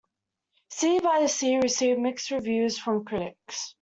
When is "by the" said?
0.99-1.27